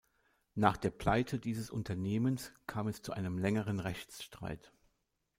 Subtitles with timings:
[0.55, 4.73] Nach der Pleite dieses Unternehmens kam es zu einem längeren Rechtsstreit.